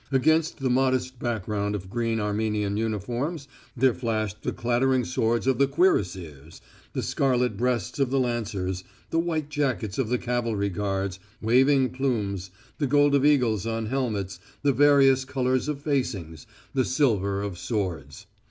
[0.11, 5.67] Against the modest background of green Armenian uniforms there flashed the clattering swords of the
[5.67, 6.59] Cuirassiers,
[6.93, 12.49] the scarlet breasts of the Lancers, the white jackets of the Cavalry Guards, waving plumes,
[12.79, 18.25] the gold of eagles on helmets, the various colours of facings, the silver of swords.